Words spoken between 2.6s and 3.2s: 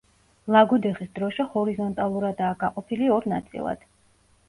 გაყოფილი